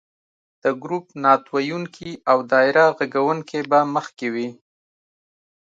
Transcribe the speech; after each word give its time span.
د 0.63 0.65
ګروپ 0.81 1.05
نعت 1.23 1.43
ویونکي 1.55 2.11
او 2.31 2.37
دایره 2.51 2.85
غږونکې 2.97 3.59
به 3.69 3.79
مخکې 3.95 4.27
وي. 4.33 4.49